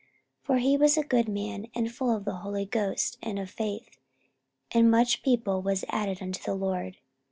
44:011:024 0.47 0.47
For 0.47 0.57
he 0.57 0.77
was 0.77 0.97
a 0.97 1.03
good 1.03 1.29
man, 1.29 1.67
and 1.75 1.91
full 1.93 2.09
of 2.09 2.25
the 2.25 2.37
Holy 2.37 2.65
Ghost 2.65 3.19
and 3.21 3.37
of 3.37 3.51
faith: 3.51 3.99
and 4.71 4.89
much 4.89 5.21
people 5.21 5.61
was 5.61 5.85
added 5.89 6.23
unto 6.23 6.41
the 6.41 6.55
Lord. 6.55 6.97